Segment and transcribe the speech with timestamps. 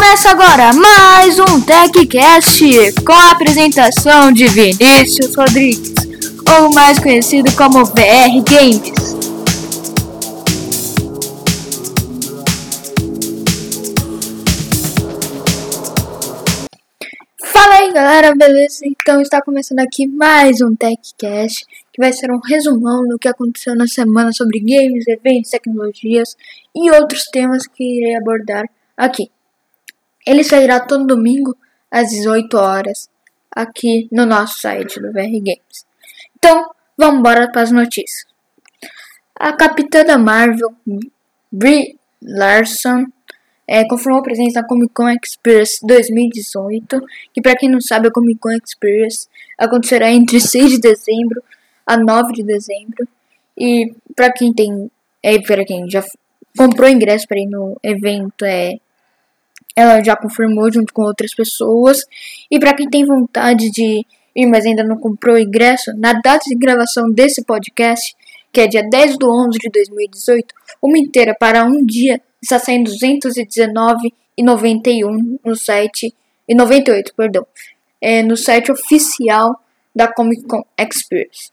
[0.00, 2.64] Começa agora mais um TechCast
[3.04, 5.92] com a apresentação de Vinícius Rodrigues,
[6.58, 9.14] ou mais conhecido como VR Games.
[17.44, 18.80] Fala aí galera, beleza?
[18.86, 23.76] Então está começando aqui mais um TechCast que vai ser um resumão do que aconteceu
[23.76, 26.34] na semana sobre games, eventos, tecnologias
[26.74, 28.64] e outros temas que irei abordar
[28.96, 29.30] aqui.
[30.26, 31.56] Ele sairá todo domingo
[31.90, 33.08] às 18 horas
[33.50, 35.86] aqui no nosso site do VR Games.
[36.36, 38.24] Então, vamos embora para as notícias.
[39.34, 40.74] A capitã da Marvel,
[41.50, 43.06] Brie Larson,
[43.66, 47.00] é, confirmou a presença na Comic Con Experience 2018,
[47.32, 51.42] que para quem não sabe, a Comic Con Experience acontecerá entre 6 de dezembro
[51.86, 53.08] a 9 de dezembro.
[53.56, 54.90] E para quem tem,
[55.22, 56.04] é, para quem já
[56.56, 58.78] comprou ingresso para ir no evento, é
[59.80, 62.04] ela já confirmou junto com outras pessoas.
[62.50, 66.44] E para quem tem vontade de ir, mas ainda não comprou o ingresso, na data
[66.46, 68.14] de gravação desse podcast,
[68.52, 72.90] que é dia 10 de 11 de 2018, uma inteira para um dia está saindo
[72.90, 76.12] 219,91 no site
[76.48, 77.46] e 98, perdão,
[78.00, 79.54] é, no site oficial
[79.94, 81.52] da Comic Con Experience.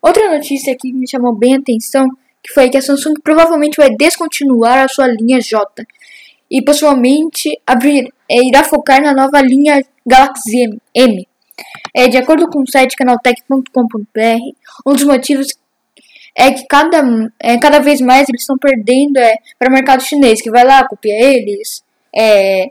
[0.00, 2.06] Outra notícia que me chamou bem a atenção
[2.42, 5.84] que foi que a Samsung provavelmente vai descontinuar a sua linha J
[6.50, 10.80] e possivelmente abrir, é, irá focar na nova linha Galaxy M.
[10.94, 11.28] M.
[11.94, 14.40] É, de acordo com o site canaltech.com.br,
[14.86, 15.48] um dos motivos
[16.36, 17.02] é que cada,
[17.40, 20.86] é, cada vez mais eles estão perdendo é, para o mercado chinês, que vai lá,
[20.86, 21.82] copia eles,
[22.14, 22.70] é,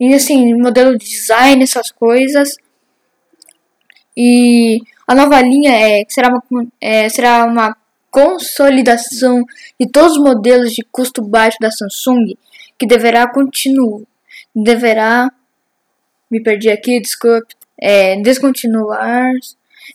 [0.00, 2.56] e assim, modelo de design, essas coisas.
[4.16, 7.76] E a nova linha é, será, uma, é, será uma
[8.10, 9.44] consolidação
[9.78, 12.36] de todos os modelos de custo baixo da Samsung
[12.78, 14.02] que deverá continuar,
[14.54, 15.30] deverá,
[16.30, 19.30] me perdi aqui, desculpe, é, descontinuar,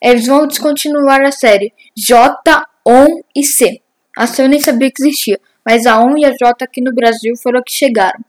[0.02, 3.82] eles vão descontinuar a série J, ON e C.
[4.16, 6.94] A C eu nem sabia que existia, mas a ON e a J aqui no
[6.94, 8.20] Brasil foram que chegaram.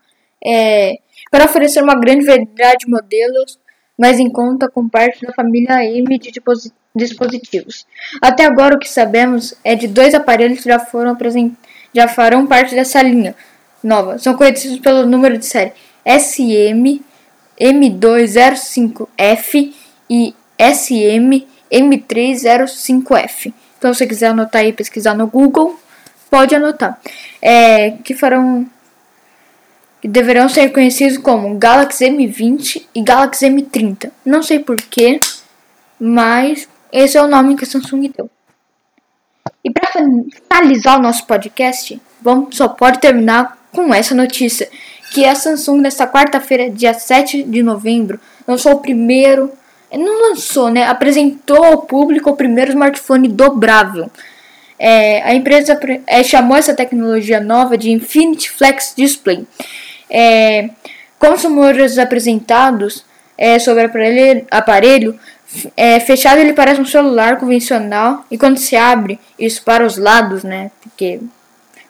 [0.45, 0.99] É,
[1.31, 3.59] para oferecer uma grande variedade de modelos,
[3.99, 6.33] mas em conta com parte da família M de
[6.95, 7.87] dispositivos.
[8.21, 11.17] Até agora o que sabemos é de dois aparelhos que já foram
[11.95, 13.35] já farão parte dessa linha,
[13.83, 15.73] nova são conhecidos pelo número de série
[16.05, 17.01] SM
[17.61, 19.73] M205F
[20.09, 23.53] e SM M305F.
[23.79, 25.79] Então, se você quiser anotar aí, pesquisar no Google,
[26.31, 26.99] pode anotar.
[27.41, 28.67] É, que farão
[30.01, 34.11] que deverão ser conhecidos como Galaxy M20 e Galaxy M30.
[34.25, 35.21] Não sei porquê,
[35.99, 38.31] mas esse é o nome que a Samsung deu.
[39.63, 44.69] E para finalizar o nosso podcast, vamos, só pode terminar com essa notícia,
[45.13, 49.53] que a Samsung nesta quarta-feira, dia 7 de novembro, lançou o primeiro,
[49.93, 54.11] não lançou, né, apresentou ao público o primeiro smartphone dobrável.
[54.79, 59.47] É, a empresa é, chamou essa tecnologia nova de Infinity Flex Display.
[60.09, 60.71] É,
[61.43, 63.05] rumores apresentados
[63.37, 65.21] é, sobre aparelho, aparelho
[65.77, 70.45] é, fechado ele parece um celular convencional e quando se abre isso para os lados,
[70.45, 71.21] né, porque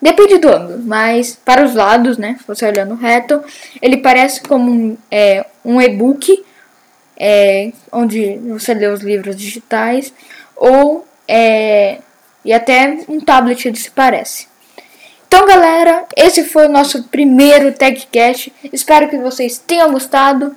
[0.00, 2.38] Depende do ângulo, mas para os lados, né?
[2.46, 3.42] Você olhando reto,
[3.82, 6.42] ele parece como um, é, um e-book,
[7.18, 10.12] é, onde você lê os livros digitais,
[10.56, 11.98] ou é,
[12.44, 14.48] e até um tablet ele se parece.
[15.28, 18.52] Então, galera, esse foi o nosso primeiro TechCast.
[18.72, 20.56] Espero que vocês tenham gostado.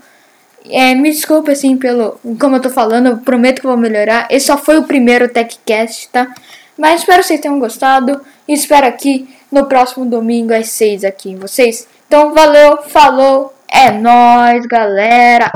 [0.69, 4.27] É, me desculpe assim pelo como eu tô falando, eu prometo que vou melhorar.
[4.31, 6.33] Esse só foi o primeiro TechCast, tá?
[6.77, 11.29] Mas espero que vocês tenham gostado e espero aqui no próximo domingo às 6 aqui
[11.29, 11.87] em vocês.
[12.07, 15.53] Então valeu, falou, é nóis, galera!